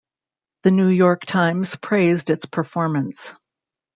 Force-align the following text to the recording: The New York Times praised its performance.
The 0.63 0.71
New 0.71 0.87
York 0.87 1.27
Times 1.27 1.75
praised 1.75 2.31
its 2.31 2.47
performance. 2.47 3.35